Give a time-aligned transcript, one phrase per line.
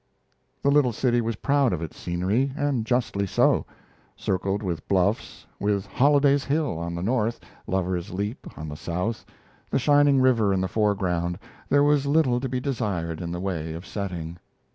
[0.63, 3.67] The little city was proud of its scenery, and justly so:
[4.15, 9.27] circled with bluffs, with Holliday's Hill on the north, Lover's Leap on the south,
[9.69, 11.37] the shining river in the foreground,
[11.69, 14.39] there was little to be desired in the way of setting.